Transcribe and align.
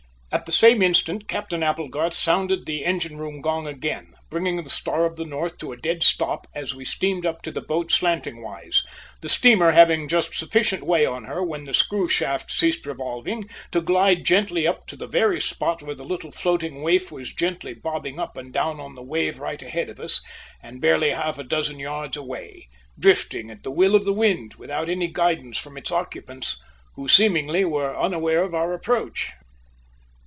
At 0.33 0.45
the 0.45 0.51
same 0.53 0.81
instant 0.81 1.27
Captain 1.27 1.61
Applegarth 1.61 2.13
sounded 2.13 2.65
the 2.65 2.85
engine 2.85 3.17
room 3.17 3.41
gong 3.41 3.67
again, 3.67 4.13
bringing 4.29 4.63
the 4.63 4.69
Star 4.69 5.03
of 5.03 5.17
the 5.17 5.25
North 5.25 5.57
to 5.57 5.73
a 5.73 5.77
dead 5.77 6.03
stop 6.03 6.47
as 6.55 6.73
we 6.73 6.85
steamed 6.85 7.25
up 7.25 7.41
to 7.41 7.51
the 7.51 7.59
boat 7.59 7.91
slanting 7.91 8.41
wise, 8.41 8.81
the 9.19 9.27
steamer 9.27 9.71
having 9.71 10.07
just 10.07 10.33
sufficient 10.33 10.83
way 10.83 11.05
on 11.05 11.25
her 11.25 11.43
when 11.43 11.65
the 11.65 11.73
screw 11.73 12.07
shaft 12.07 12.49
ceased 12.49 12.85
revolving, 12.85 13.49
to 13.71 13.81
glide 13.81 14.23
gently 14.23 14.65
up 14.65 14.87
to 14.87 14.95
the 14.95 15.05
very 15.05 15.41
spot 15.41 15.83
where 15.83 15.95
the 15.95 16.05
little 16.05 16.31
floating 16.31 16.81
waif 16.81 17.11
was 17.11 17.33
gently 17.33 17.73
bobbing 17.73 18.17
up 18.17 18.37
and 18.37 18.53
down 18.53 18.79
on 18.79 18.95
the 18.95 19.03
wave 19.03 19.37
right 19.37 19.61
ahead 19.61 19.89
of 19.89 19.99
us, 19.99 20.21
and 20.63 20.79
barely 20.79 21.09
half 21.09 21.37
a 21.39 21.43
dozen 21.43 21.77
yards 21.77 22.15
away, 22.15 22.69
drifting, 22.97 23.51
at 23.51 23.63
the 23.63 23.69
will 23.71 23.95
of 23.95 24.05
the 24.05 24.13
wind, 24.13 24.53
without 24.53 24.87
any 24.87 25.07
guidance 25.11 25.57
from 25.57 25.75
its 25.77 25.91
occupants, 25.91 26.57
who 26.95 27.09
seemingly 27.09 27.65
were 27.65 27.93
unaware 27.99 28.43
of 28.43 28.55
our 28.55 28.71
approach. 28.73 29.31